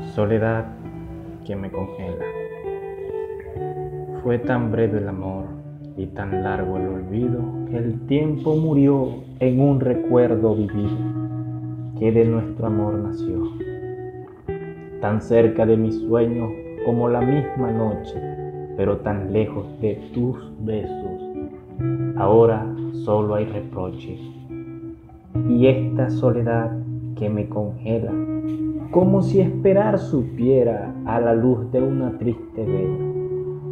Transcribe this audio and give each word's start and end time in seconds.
Soledad 0.00 0.66
que 1.44 1.54
me 1.54 1.70
congela. 1.70 2.24
Fue 4.22 4.38
tan 4.38 4.72
breve 4.72 4.98
el 4.98 5.08
amor 5.08 5.44
y 5.96 6.06
tan 6.06 6.42
largo 6.42 6.78
el 6.78 6.86
olvido 6.86 7.40
que 7.70 7.76
el 7.76 8.00
tiempo 8.06 8.56
murió 8.56 9.08
en 9.38 9.60
un 9.60 9.80
recuerdo 9.80 10.54
vivido 10.54 10.96
que 11.98 12.10
de 12.10 12.24
nuestro 12.24 12.66
amor 12.66 12.94
nació. 12.94 13.52
Tan 15.00 15.20
cerca 15.20 15.66
de 15.66 15.76
mis 15.76 16.00
sueños 16.00 16.50
como 16.84 17.08
la 17.08 17.20
misma 17.20 17.70
noche, 17.70 18.18
pero 18.76 18.98
tan 18.98 19.32
lejos 19.32 19.66
de 19.80 19.96
tus 20.14 20.36
besos. 20.60 21.22
Ahora 22.16 22.66
solo 23.04 23.34
hay 23.34 23.44
reproche 23.44 24.18
y 25.48 25.66
esta 25.66 26.10
soledad 26.10 26.72
que 27.16 27.28
me 27.28 27.48
congela 27.48 28.12
como 28.92 29.22
si 29.22 29.40
esperar 29.40 29.98
supiera 29.98 30.94
a 31.06 31.18
la 31.18 31.34
luz 31.34 31.72
de 31.72 31.80
una 31.82 32.18
triste 32.18 32.62
vela. 32.62 32.98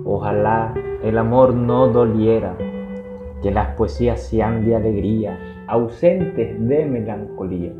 Ojalá 0.07 0.73
el 1.05 1.19
amor 1.19 1.55
no 1.55 1.89
doliera, 1.89 2.57
que 3.43 3.51
las 3.51 3.75
poesías 3.77 4.23
sean 4.23 4.65
de 4.65 4.77
alegría, 4.77 5.39
ausentes 5.67 6.67
de 6.67 6.87
melancolía. 6.87 7.71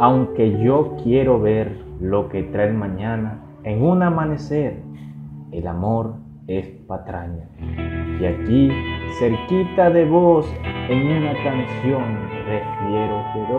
Aunque 0.00 0.58
yo 0.58 0.96
quiero 1.02 1.38
ver 1.38 1.78
lo 2.00 2.30
que 2.30 2.44
trae 2.44 2.72
mañana 2.72 3.42
en 3.62 3.82
un 3.82 4.02
amanecer, 4.02 4.80
el 5.52 5.66
amor 5.66 6.14
es 6.46 6.66
patraña. 6.86 7.46
Y 8.20 8.24
aquí, 8.24 8.70
cerquita 9.18 9.90
de 9.90 10.06
vos, 10.06 10.46
en 10.88 11.08
una 11.08 11.34
canción, 11.44 12.02
refiero 12.46 13.22
que 13.34 13.52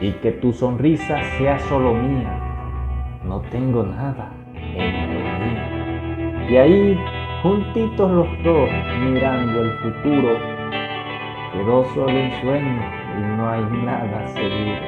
y 0.00 0.12
que 0.22 0.32
tu 0.32 0.52
sonrisa 0.52 1.20
sea 1.38 1.58
solo 1.58 1.94
mía. 1.94 2.40
No 3.24 3.40
tengo 3.50 3.82
nada 3.82 4.30
en 4.54 6.52
Y 6.52 6.56
ahí, 6.56 6.98
juntitos 7.42 8.10
los 8.12 8.28
dos, 8.44 8.70
mirando 9.00 9.62
el 9.62 9.72
futuro, 9.78 10.38
quedó 11.52 11.84
solo 11.94 12.10
en 12.10 12.30
sueño 12.42 12.82
y 13.18 13.36
no 13.36 13.48
hay 13.48 13.64
nada 13.84 14.28
seguro. 14.28 14.80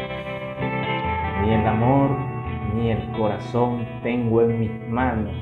Ni 1.43 1.55
el 1.55 1.67
amor 1.67 2.11
ni 2.77 2.91
el 2.91 3.11
corazón 3.13 3.85
tengo 4.05 4.43
en 4.43 4.61
mis 4.61 4.89
manos. 4.89 5.35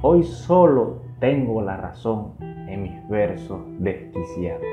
Hoy 0.00 0.22
solo 0.22 1.02
tengo 1.18 1.60
la 1.60 1.76
razón 1.76 2.32
en 2.40 2.82
mis 2.82 3.08
versos 3.08 3.60
desquiciados. 3.78 4.64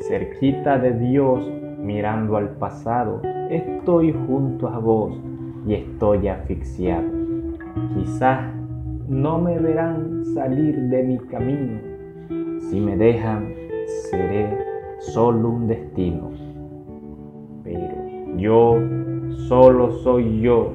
Cerquita 0.00 0.78
de 0.78 0.92
Dios 0.98 1.46
mirando 1.78 2.36
al 2.36 2.50
pasado, 2.56 3.20
estoy 3.50 4.12
junto 4.26 4.68
a 4.68 4.78
vos 4.78 5.14
y 5.66 5.74
estoy 5.74 6.28
asfixiado. 6.28 7.06
Quizás 7.94 8.54
no 9.08 9.38
me 9.38 9.58
verán 9.58 10.24
salir 10.34 10.88
de 10.88 11.02
mi 11.02 11.18
camino. 11.18 11.80
Si 12.70 12.80
me 12.80 12.96
dejan, 12.96 13.52
seré 14.10 14.56
solo 15.00 15.50
un 15.50 15.66
destino. 15.68 16.30
Pero 17.62 18.36
yo 18.36 18.76
solo 19.48 19.90
soy 19.90 20.40
yo. 20.40 20.72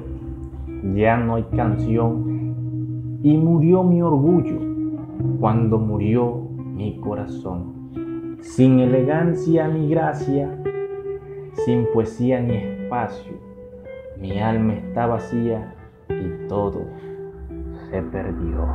Ya 0.94 1.16
no 1.16 1.34
hay 1.34 1.44
canción. 1.56 3.18
Y 3.22 3.36
murió 3.36 3.82
mi 3.82 4.02
orgullo 4.02 4.60
cuando 5.40 5.78
murió 5.78 6.46
mi 6.76 7.00
corazón. 7.00 7.85
Sin 8.40 8.80
elegancia 8.80 9.68
ni 9.68 9.90
gracia, 9.90 10.48
sin 11.64 11.86
poesía 11.92 12.40
ni 12.40 12.56
espacio. 12.56 13.32
Mi 14.18 14.40
alma 14.40 14.74
está 14.74 15.06
vacía 15.06 15.74
y 16.08 16.48
todo 16.48 16.84
se 17.90 18.02
perdió. 18.02 18.66